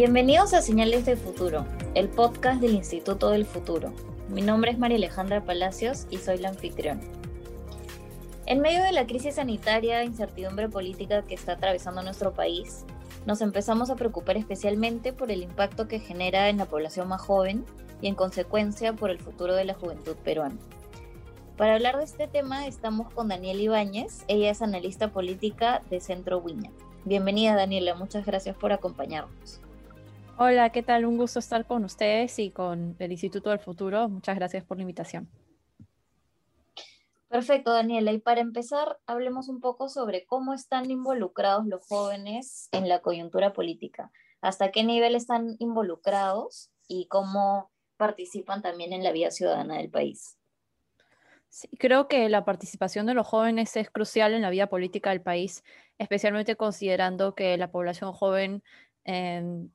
[0.00, 1.66] Bienvenidos a Señales del Futuro,
[1.96, 3.92] el podcast del Instituto del Futuro.
[4.28, 7.00] Mi nombre es María Alejandra Palacios y soy la anfitrión.
[8.46, 12.84] En medio de la crisis sanitaria e incertidumbre política que está atravesando nuestro país,
[13.26, 17.64] nos empezamos a preocupar especialmente por el impacto que genera en la población más joven
[18.00, 20.58] y en consecuencia por el futuro de la juventud peruana.
[21.56, 26.38] Para hablar de este tema estamos con Daniela Ibáñez, ella es analista política de Centro
[26.38, 26.70] Wiña.
[27.04, 29.60] Bienvenida Daniela, muchas gracias por acompañarnos.
[30.40, 31.04] Hola, ¿qué tal?
[31.04, 34.08] Un gusto estar con ustedes y con el Instituto del Futuro.
[34.08, 35.28] Muchas gracias por la invitación.
[37.28, 38.12] Perfecto, Daniela.
[38.12, 43.52] Y para empezar, hablemos un poco sobre cómo están involucrados los jóvenes en la coyuntura
[43.52, 44.12] política.
[44.40, 50.38] ¿Hasta qué nivel están involucrados y cómo participan también en la vida ciudadana del país?
[51.48, 55.22] Sí, creo que la participación de los jóvenes es crucial en la vida política del
[55.22, 55.64] país,
[55.98, 58.62] especialmente considerando que la población joven
[59.10, 59.70] en,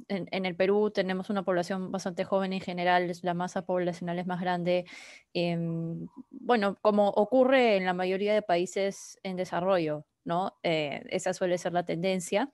[0.45, 4.85] el Perú tenemos una población bastante joven en general, la masa poblacional es más grande.
[5.33, 10.55] Em, bueno, como ocurre en la mayoría de países en desarrollo, ¿no?
[10.61, 12.51] Eh, esa suele ser la tendencia.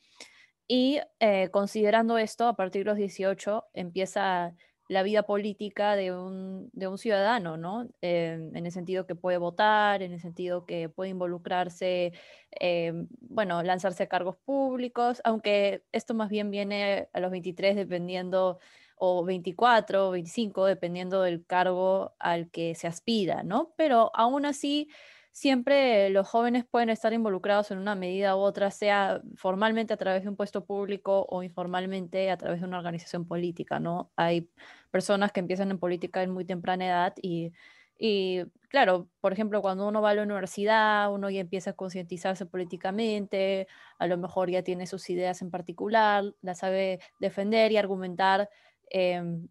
[0.70, 4.56] Y eh, considerando esto, a partir de los 18 empieza
[4.90, 7.88] la vida política de un, de un ciudadano, ¿no?
[8.02, 12.12] Eh, en el sentido que puede votar, en el sentido que puede involucrarse,
[12.60, 18.60] eh, bueno, lanzarse a cargos públicos, aunque esto más bien viene a los 23 dependiendo,
[18.98, 23.74] o 24, o 25, dependiendo del cargo al que se aspira, ¿no?
[23.78, 24.90] Pero aún así
[25.32, 30.24] siempre los jóvenes pueden estar involucrados en una medida u otra, sea formalmente a través
[30.24, 34.12] de un puesto público o informalmente a través de una organización política, ¿no?
[34.18, 34.50] Hay
[34.92, 37.52] personas que empiezan en política en muy temprana edad y,
[37.98, 42.46] y claro, por ejemplo, cuando uno va a la universidad, uno ya empieza a concientizarse
[42.46, 48.50] políticamente, a lo mejor ya tiene sus ideas en particular, las sabe defender y argumentar
[48.92, 49.48] Em,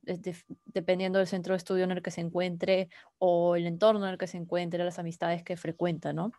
[0.67, 4.19] dependiendo del centro de estudio en el que se encuentre o el entorno en el
[4.19, 6.33] que se encuentre, las amistades que frecuenta, ¿no?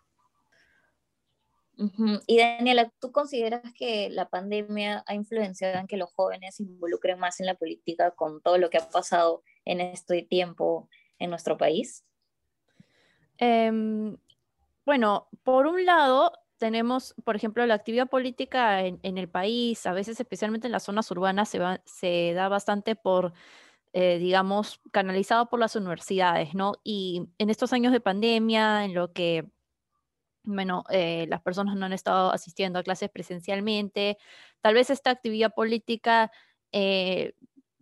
[2.28, 7.18] Y Daniela, ¿tú consideras que la pandemia ha influenciado en que los jóvenes se involucren
[7.18, 10.90] más en la política con todo lo que ha pasado en este tiempo
[11.20, 12.04] en nuestro país?
[13.38, 14.18] Em,
[14.86, 20.20] bueno, por un lado, tenemos, por ejemplo, la actividad política en, el país, a veces
[20.20, 23.32] especialmente en las zonas urbanas, se, da bastante por,
[23.94, 26.74] eh, digamos, canalizado por las universidades, ¿no?
[26.84, 29.50] Y en estos años de pandemia, en lo que,
[30.50, 34.18] bueno, eh, las personas no han estado asistiendo a clases presencialmente,
[34.62, 36.32] tal vez esta actividad política
[36.72, 37.34] eh,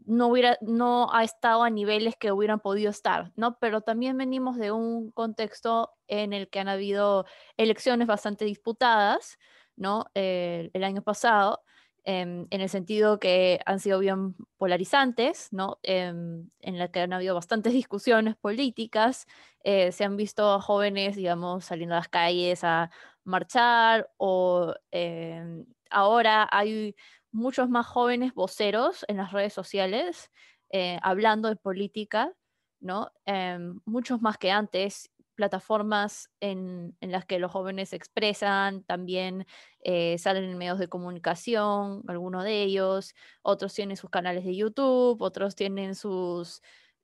[0.05, 3.57] no, hubiera, no ha estado a niveles que hubieran podido estar, ¿no?
[3.59, 7.25] Pero también venimos de un contexto en el que han habido
[7.57, 9.37] elecciones bastante disputadas,
[9.75, 10.05] ¿no?
[10.15, 11.61] Eh, el año pasado,
[12.07, 15.77] en el sentido que han sido bien polarizantes, ¿no?
[15.83, 19.27] Em, en la que han habido bastantes discusiones políticas,
[19.63, 22.89] eh, se han visto jóvenes, digamos, saliendo a las calles a
[23.25, 26.95] marchar o em, ahora hay
[27.31, 30.31] muchos más jóvenes voceros en las redes sociales
[30.71, 32.31] eh, hablando de política,
[32.79, 33.11] ¿no?
[33.25, 39.45] Em, muchos más que antes, plataformas en, las que los jóvenes se expresan, también
[39.81, 45.21] eh, salen en medios de comunicación, algunos de ellos, otros tienen sus canales de YouTube,
[45.21, 46.61] otros tienen sus,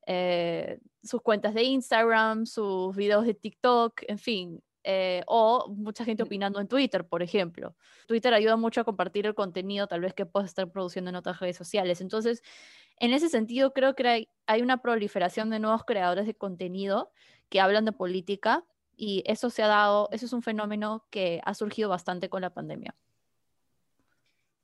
[0.07, 6.23] eh, sus cuentas de Instagram, sus videos de TikTok, en fin, eh, o mucha gente
[6.23, 7.75] opinando en Twitter, por ejemplo.
[8.07, 11.39] Twitter ayuda mucho a compartir el contenido tal vez que puedas estar produciendo en otras
[11.39, 12.01] redes sociales.
[12.01, 12.43] Entonces,
[12.99, 17.11] en ese sentido, creo que hay, una proliferación de nuevos creadores de contenido
[17.53, 18.65] que hablan de política
[18.97, 22.51] y eso se ha dado, eso es un fenómeno que ha surgido bastante con la
[22.51, 22.95] pandemia.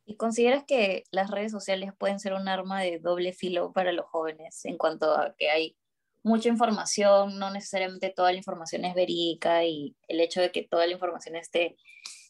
[0.08, 4.08] ¿Y consideras que las redes sociales pueden ser un arma de doble filo para los
[4.08, 5.78] jóvenes en cuanto a que hay
[6.24, 10.88] mucha información, no necesariamente toda la información es verídica y el hecho de que toda
[10.88, 11.78] la información esté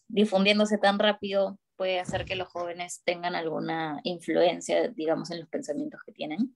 [0.10, 6.02] difundiéndose tan rápido puede hacer que los jóvenes tengan alguna influencia, digamos, en los pensamientos
[6.06, 6.54] que tienen.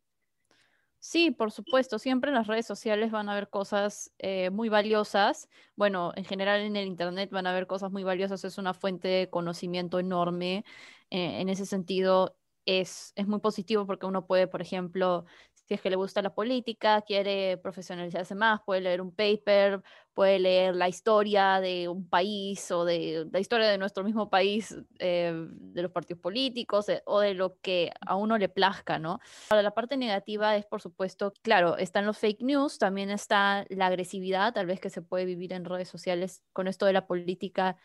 [1.05, 5.49] Sí, por supuesto, siempre en las redes sociales van a haber cosas eh, muy valiosas.
[5.75, 9.09] Bueno, en general en el Internet van a haber cosas muy valiosas, es una fuente
[9.09, 10.63] de conocimiento enorme.
[11.09, 15.25] Eh, en ese sentido, es, es, muy positivo porque uno puede, por ejemplo,
[15.75, 19.81] es que le gusta la política, quiere profesionalizarse más, puede leer un paper,
[20.13, 24.75] puede leer la historia de un país o de la historia de nuestro mismo país,
[24.99, 29.19] eh, de los partidos políticos eh, o de lo que a uno le plazca, ¿no?
[29.49, 33.87] Ahora, la parte negativa es, por supuesto, claro, están los fake news, también está la
[33.87, 37.77] agresividad, tal vez que se puede vivir en redes sociales con esto de la política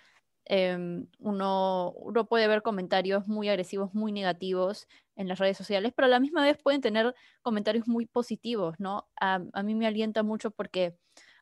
[0.49, 6.07] em, uno, uno puede ver comentarios muy agresivos, muy negativos en las redes sociales, pero
[6.07, 9.09] a la misma vez pueden tener comentarios muy positivos, ¿no?
[9.21, 10.97] A, mí me alienta mucho porque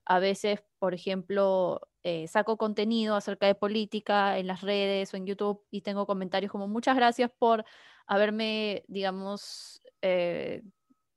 [0.04, 5.26] a veces, por ejemplo, eh, saco contenido acerca de política en las redes o en
[5.26, 7.64] YouTube y tengo comentarios como muchas gracias por
[8.06, 10.62] haberme, digamos, eh,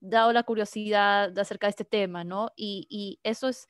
[0.01, 2.51] dado la curiosidad acerca de este tema, ¿no?
[2.55, 3.67] Y, eso es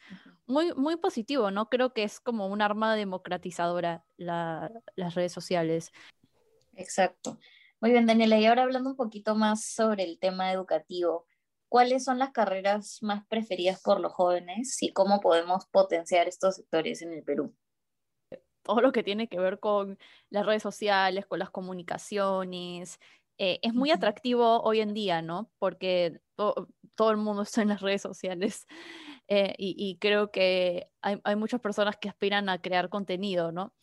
[0.49, 1.69] muy, muy positivo, ¿no?
[1.69, 5.91] Creo que es como un arma democratizadora las redes sociales.
[6.73, 7.39] Exacto.
[7.79, 11.27] Muy bien, Daniela, y ahora hablando un poquito más sobre el tema educativo,
[11.69, 17.01] ¿cuáles son las carreras más preferidas por los jóvenes y cómo podemos potenciar estos sectores
[17.01, 17.55] en el Perú?
[18.63, 19.97] Todo lo que tiene que ver con
[20.29, 22.99] las redes sociales, con las comunicaciones,
[23.37, 25.49] eh, es muy atractivo hoy en día, ¿no?
[25.59, 28.67] Porque todo el mundo está en las redes sociales
[29.29, 33.73] eh, y, creo que hay, hay, muchas personas que aspiran a crear contenido, ¿no?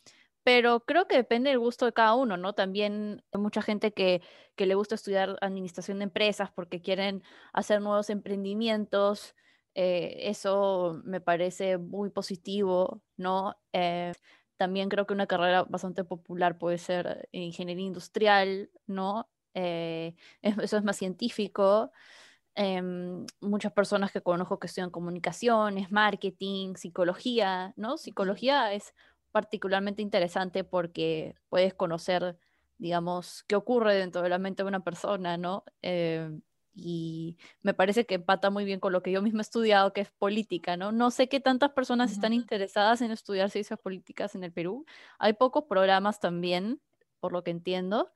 [0.47, 2.53] pero creo que depende del gusto de cada uno, ¿no?
[2.53, 4.21] También hay mucha gente que,
[4.55, 7.21] le gusta estudiar administración de empresas porque quieren
[7.51, 9.35] hacer nuevos emprendimientos.
[9.75, 13.57] Eh, eso me parece muy positivo, ¿no?
[13.73, 14.13] Eh,
[14.55, 19.29] también creo que una carrera bastante popular puede ser ingeniería industrial, ¿no?
[19.53, 20.15] Eh,
[20.69, 21.91] eso es más científico.
[22.59, 27.99] Em, muchas personas que conozco que estudian comunicaciones, marketing, psicología, ¿no?
[27.99, 28.95] Psicología es
[29.31, 32.35] particularmente interesante porque puedes conocer,
[32.79, 35.65] digamos, qué ocurre dentro de la mente de una persona, ¿no?
[35.83, 36.31] Eh,
[36.73, 40.01] y me parece que empata muy bien con lo que yo misma he estudiado, que
[40.01, 40.91] es política, ¿no?
[40.91, 44.83] No sé qué tantas personas están interesadas en estudiar ciencias políticas en el Perú.
[45.19, 46.81] Hay pocos programas también,
[47.19, 48.11] por lo que entiendo.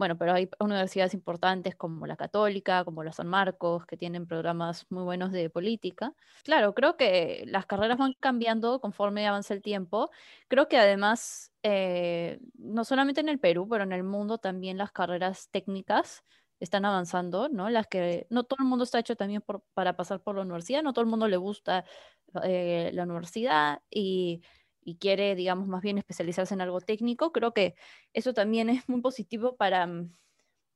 [0.00, 4.86] Bueno, pero hay universidades importantes como la Católica, como la San Marcos, que tienen programas
[4.88, 6.14] muy buenos de política.
[6.42, 10.10] Claro, creo que las carreras van cambiando conforme avanza el tiempo.
[10.48, 14.90] Creo que además, eh, no solamente en el Perú, pero en el mundo también las
[14.90, 16.24] carreras técnicas
[16.60, 17.68] están avanzando, ¿no?
[17.68, 19.44] Las que no todo el mundo está hecho también
[19.74, 21.84] para pasar por la universidad, no todo el mundo le gusta
[22.42, 24.40] eh, la universidad y
[24.82, 27.74] y quiere, digamos, más bien especializarse en algo técnico, creo que
[28.12, 30.12] eso también es muy positivo para, mm,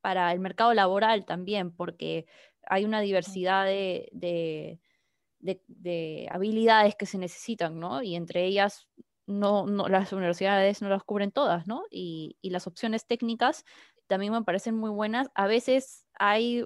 [0.01, 2.27] para el mercado laboral también, porque
[2.67, 4.81] hay una diversidad de, de,
[5.41, 8.03] de, habilidades que se necesitan, ¿no?
[8.03, 8.89] Y entre ellas,
[9.27, 11.85] no, no, las universidades no las cubren todas, ¿no?
[11.91, 13.65] Y, y las opciones técnicas
[14.07, 15.31] también me parecen muy buenas.
[15.35, 16.65] A veces hay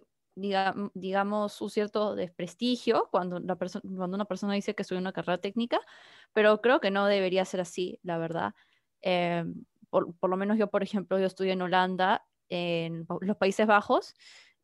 [0.94, 5.80] digamos, un cierto desprestigio cuando, la cuando una persona dice que soy una carrera técnica,
[6.32, 8.54] pero creo que no debería ser así, la verdad.
[9.02, 9.44] Eh,
[9.90, 14.14] por, por, lo menos yo, por ejemplo, yo estudié en Holanda, en los Países Bajos,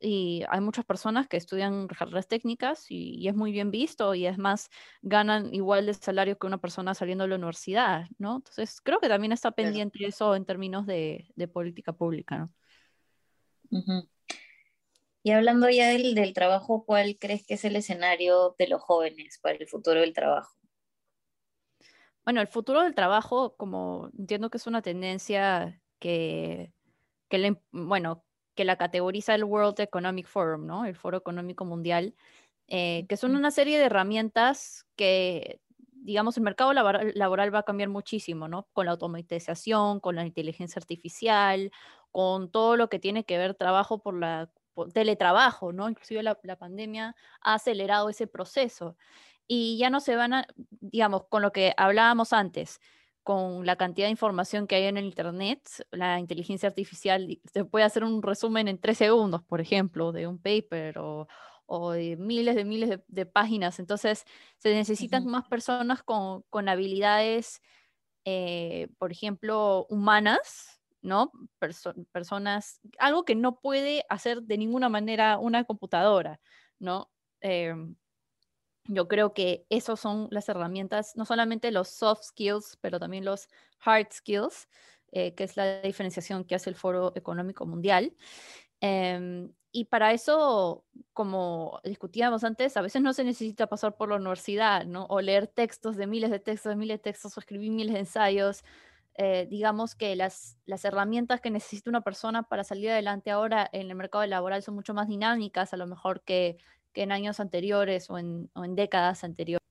[0.01, 4.39] y hay muchas personas que estudian carreras técnicas y, es muy bien visto y es
[4.39, 4.69] más,
[5.03, 8.37] ganan igual de salario que una persona saliendo de la universidad, ¿no?
[8.37, 12.51] Entonces, creo que también está pendiente eso en términos de, de política pública, ¿no?
[15.27, 19.39] Y hablando ya del, del, trabajo, ¿cuál crees que es el escenario de los jóvenes
[19.43, 20.55] para el futuro del trabajo?
[22.27, 26.75] Bueno, el futuro del trabajo, como entiendo que es una tendencia que,
[27.31, 28.23] que le, bueno,
[28.55, 30.85] que la categoriza el World Economic Forum, ¿no?
[30.85, 32.15] El Foro Económico Mundial,
[32.69, 35.59] eh, que son una serie de herramientas que,
[35.93, 38.69] digamos, el mercado laboral, laboral va a cambiar muchísimo, ¿no?
[38.75, 41.71] Con la automatización, con la inteligencia artificial,
[42.11, 44.51] con todo lo que tiene que ver trabajo por la
[44.93, 45.89] teletrabajo, ¿no?
[45.89, 48.97] Inclusive la, pandemia ha acelerado ese proceso.
[49.47, 50.47] Y ya no se van a,
[50.81, 52.81] digamos, con lo que hablábamos antes,
[53.23, 57.85] con la cantidad de información que hay en el Internet, la inteligencia artificial se puede
[57.85, 61.27] hacer un resumen en tres segundos, por ejemplo, de un paper o,
[61.93, 63.79] de miles de miles de, páginas.
[63.79, 64.25] Entonces,
[64.59, 67.63] se necesitan más personas con, habilidades,
[68.25, 70.74] eh, por ejemplo, humanas,
[71.05, 71.31] ¿no?
[72.13, 76.41] personas, algo que no puede hacer de ninguna manera una computadora,
[76.79, 77.11] ¿no?
[77.41, 77.95] Em,
[78.87, 83.49] yo creo que esas son las herramientas, no solamente los soft skills, pero también los
[83.85, 84.69] hard skills,
[85.13, 88.15] eh, que es la diferenciación que hace el Foro Económico Mundial.
[88.81, 94.17] Em, y para eso, como discutíamos antes, a veces no se necesita pasar por la
[94.17, 95.07] universidad, ¿no?
[95.07, 98.01] O leer textos de miles de textos, de miles de textos, o escribir miles de
[98.01, 98.65] ensayos,
[99.17, 103.89] eh, digamos que las, las herramientas que necesita una persona para salir adelante ahora en
[103.89, 106.59] el mercado laboral son mucho más dinámicas, a lo mejor que,
[106.93, 109.65] que en años anteriores o en, o en, décadas anteriores.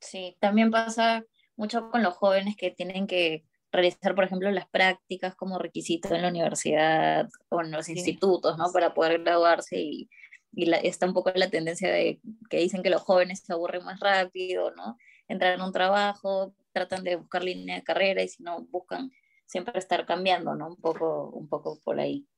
[0.00, 1.24] Sí, también pasa
[1.56, 6.22] mucho con los jóvenes que tienen que realizar, por ejemplo, las prácticas como requisito en
[6.22, 8.72] la universidad o en los institutos, ¿no?
[8.72, 10.08] Para poder graduarse y,
[10.52, 14.00] y está un poco la tendencia de que dicen que los jóvenes se aburren más
[14.00, 14.96] rápido, ¿no?
[15.28, 19.10] Entrar en un trabajo, tratan de buscar línea de carrera y si no, buscan
[19.46, 20.68] siempre estar cambiando, ¿no?
[20.68, 22.28] Un poco, un poco por ahí.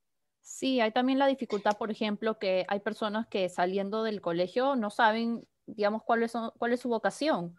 [0.40, 4.90] Sí, hay también la dificultad, por ejemplo, que hay personas que saliendo del colegio no
[4.90, 7.56] saben, digamos, cuál es, cuál es su vocación.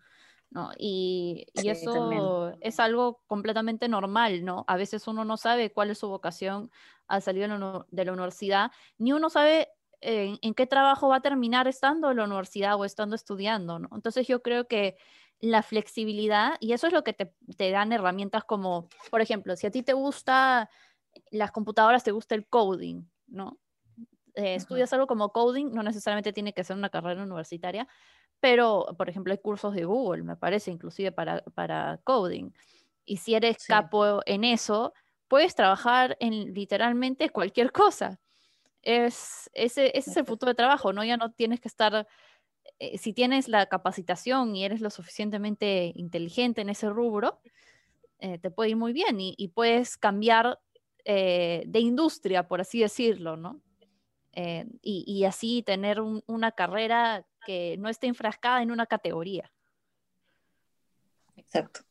[0.52, 0.72] ¿no?
[0.78, 4.64] Y, eso es algo completamente normal, ¿no?
[4.68, 6.72] A veces uno no sabe cuál es su vocación
[7.08, 9.68] al salir de la, universidad, ni uno sabe
[10.02, 13.90] en, en, qué trabajo va a terminar estando en la universidad o estando estudiando, ¿no?
[13.94, 14.98] Entonces yo creo que
[15.40, 19.68] la flexibilidad, y eso es lo que te, te dan herramientas como, por ejemplo, si
[19.68, 20.70] a ti te gusta
[21.32, 23.58] las computadoras, te gusta el coding, ¿no?
[24.36, 27.88] Eh, estudias algo como coding, no necesariamente tiene que ser una carrera universitaria,
[28.40, 32.52] pero, por ejemplo, hay cursos de Google, me parece, inclusive para, para coding.
[33.06, 34.94] Y si eres capo en eso,
[35.28, 38.20] puedes trabajar en literalmente cualquier cosa.
[38.82, 41.04] Es, ese, ese es el futuro de trabajo, ¿no?
[41.04, 42.08] Ya no tienes que estar
[42.80, 47.42] eh, si tienes la capacitación y eres lo suficientemente inteligente en ese rubro,
[48.20, 50.60] eh, te puede ir muy bien y, puedes cambiar
[51.06, 53.62] eh, de industria, por así decirlo, ¿no?
[54.82, 59.52] Y, así tener una carrera que no esté enfrascada en una categoría.
[61.36, 61.82] Exacto.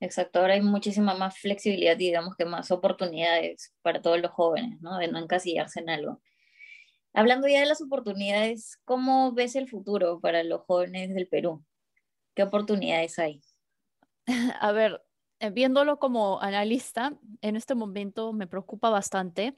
[0.00, 4.80] Exacto, ahora hay muchísima más flexibilidad y digamos que más oportunidades para todos los jóvenes,
[4.80, 4.96] ¿no?
[4.96, 6.20] De no encasillarse en algo.
[7.14, 11.64] Hablando ya de las oportunidades, ¿cómo ves el futuro para los jóvenes del Perú?
[12.34, 13.40] ¿Qué oportunidades hay?
[14.60, 15.02] A ver,
[15.40, 19.56] eh, viéndolo como analista, en este momento me preocupa bastante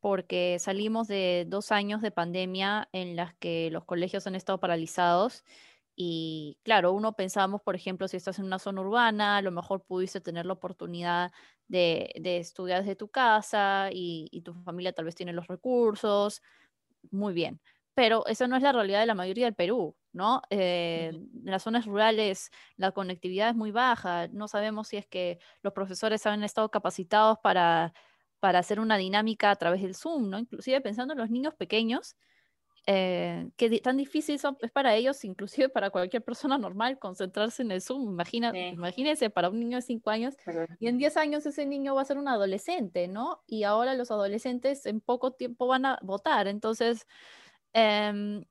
[0.00, 5.44] porque salimos de dos años de pandemia en las que los colegios han estado paralizados
[5.96, 9.82] y claro, uno pensamos, por ejemplo, si estás en una zona urbana, a lo mejor
[9.84, 11.32] pudiste tener la oportunidad
[11.68, 16.42] de, estudiar desde tu casa y, y, tu familia tal vez tiene los recursos,
[17.10, 17.60] muy bien.
[17.94, 20.42] Pero eso no es la realidad de la mayoría del Perú, ¿no?
[20.50, 25.38] Eh, en las zonas rurales la conectividad es muy baja, no sabemos si es que
[25.62, 27.92] los profesores han estado capacitados para,
[28.40, 30.38] para hacer una dinámica a través del Zoom, ¿no?
[30.38, 32.16] Inclusive pensando en los niños pequeños,
[32.86, 37.80] eh, que tan difícil es para ellos, inclusive para cualquier persona normal, concentrarse en el
[37.80, 38.10] Zoom.
[38.10, 40.34] Imagina, Imagínense, para un niño de 5 años,
[40.78, 43.42] y en 10 años ese niño va a ser un adolescente, ¿no?
[43.46, 46.46] Y ahora los adolescentes en poco tiempo van a votar.
[46.46, 47.06] Entonces,
[47.72, 48.44] em,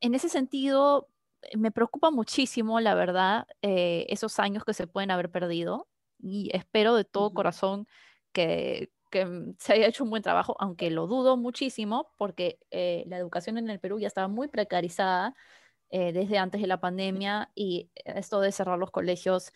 [0.00, 1.08] en ese sentido,
[1.56, 5.88] me preocupa muchísimo, la verdad, eh, esos años que se pueden haber perdido.
[6.20, 7.86] Y espero de todo corazón
[8.32, 13.04] que, que mm, se haya hecho un buen trabajo, aunque lo dudo muchísimo, porque eh,
[13.06, 15.34] la educación en el Perú ya estaba muy precarizada
[15.90, 19.52] eh, desde antes de la pandemia y esto de cerrar los colegios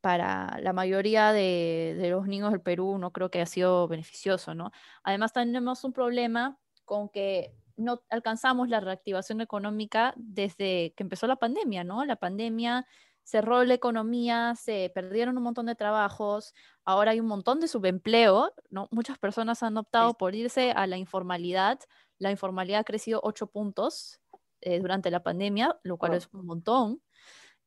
[0.00, 4.54] para la mayoría de, de, los niños del Perú no creo que haya sido beneficioso,
[4.54, 4.70] ¿no?
[5.02, 11.36] Además tenemos un problema con que no alcanzamos la reactivación económica desde que empezó la
[11.36, 12.04] pandemia, ¿no?
[12.04, 12.86] La pandemia
[13.22, 16.54] cerró la economía, se perdieron un montón de trabajos,
[16.86, 18.88] ahora hay un montón de subempleo, ¿no?
[18.90, 21.80] Muchas personas han optado por irse a la informalidad.
[22.18, 24.20] La informalidad ha crecido ocho puntos
[24.62, 27.02] eh, durante la pandemia, lo cual es un montón.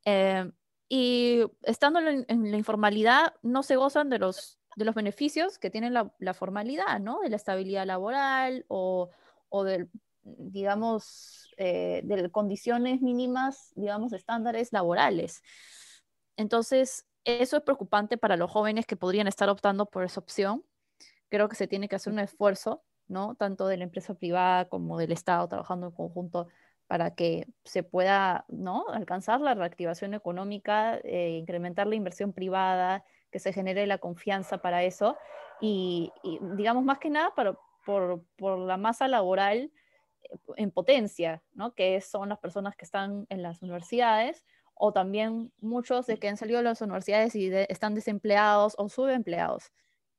[0.05, 0.49] Eh,
[0.87, 5.91] y estando en, la informalidad, no se gozan de los, de los beneficios que tiene
[5.91, 7.19] la, la formalidad, ¿no?
[7.19, 9.09] De la estabilidad laboral o,
[9.49, 9.89] o del,
[10.23, 15.43] digamos, eh, de condiciones mínimas, digamos, estándares laborales.
[16.37, 20.63] Entonces, eso es preocupante para los jóvenes que podrían estar optando por esa opción.
[21.29, 23.35] Creo que se tiene que hacer un esfuerzo, ¿no?
[23.35, 26.47] Tanto de la empresa privada como del Estado trabajando en conjunto
[26.87, 28.85] para que se pueda, ¿no?
[28.89, 34.83] Alcanzar la reactivación económica, eh, incrementar la inversión privada, que se genere la confianza para
[34.83, 35.15] eso
[35.61, 36.11] y,
[36.55, 39.71] digamos, más que nada para, por, por la masa laboral
[40.57, 41.73] en potencia, ¿no?
[41.73, 44.45] que son las personas que están en las universidades,
[44.79, 49.71] o también muchos de que han salido de las universidades y están desempleados o subempleados.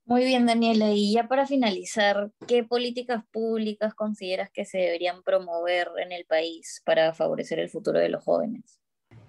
[0.05, 0.91] Muy bien, Daniela.
[0.91, 6.83] Y ya para finalizar, ¿qué políticas públicas consideras que se deberían promover en el país
[6.85, 8.81] para favorecer el futuro de los jóvenes?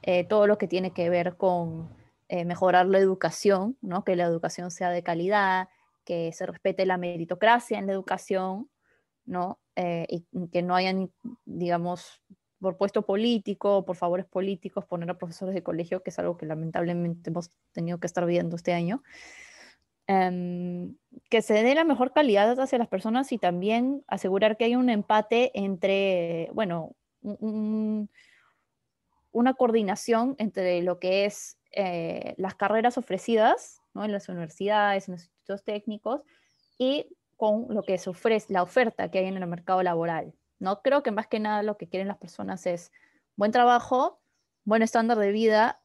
[0.01, 1.89] Eh, todo lo que tiene que ver con
[2.27, 4.03] eh, mejorar la educación, ¿no?
[4.03, 5.69] que la educación sea de calidad,
[6.03, 8.69] que se respete la meritocracia en la educación,
[9.23, 9.59] ¿no?
[9.75, 11.11] Eh, y que no hayan,
[11.45, 12.21] digamos,
[12.61, 16.45] por puesto político por favores políticos, poner a profesores de colegio, que es algo que
[16.45, 19.03] lamentablemente hemos tenido que estar viendo este año.
[20.07, 20.95] Em,
[21.29, 24.89] que se dé la mejor calidad hacia las personas y también asegurar que hay un
[24.89, 26.95] empate entre, bueno,
[29.31, 34.03] una coordinación entre lo que es eh, las carreras ofrecidas ¿no?
[34.03, 36.23] en las universidades, en los institutos técnicos
[36.77, 40.33] y con lo que se ofrece, la oferta que hay en el mercado laboral.
[40.61, 40.81] ¿No?
[40.81, 42.91] Creo que más que nada lo que quieren las personas es
[43.35, 44.21] buen trabajo,
[44.63, 45.81] buen estándar de vida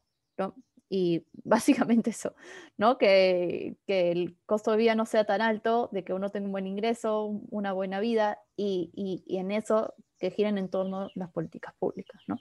[0.89, 2.35] Y básicamente eso,
[2.77, 2.97] ¿no?
[2.97, 6.67] Que, el costo de vida no sea tan alto, de que uno tenga un buen
[6.67, 12.37] ingreso, una buena vida, y, en eso que giren en torno las políticas públicas, ¿no?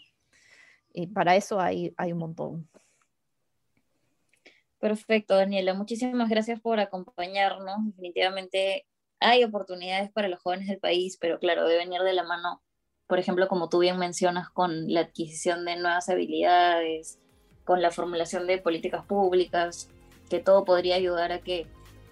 [0.92, 2.68] Y para eso hay un montón.
[4.78, 5.74] Perfecto, Daniela.
[5.74, 7.84] Muchísimas gracias por acompañarnos.
[7.86, 8.86] Definitivamente
[9.20, 12.62] hay oportunidades para los jóvenes del país, pero claro, deben ir de la mano,
[13.06, 17.18] por ejemplo, como tú bien mencionas, con la adquisición de nuevas habilidades,
[17.64, 19.90] con la formulación de políticas públicas,
[20.28, 21.66] que todo podría ayudar a que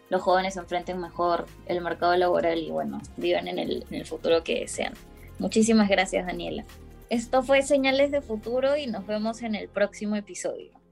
[0.08, 4.44] los jóvenes enfrenten mejor el mercado laboral y bueno, vivan en el, en el futuro
[4.44, 4.94] que desean.
[5.38, 6.64] Muchísimas gracias, Daniela.
[7.10, 10.83] Esto fue Señales de Futuro y nos vemos en el próximo episodio.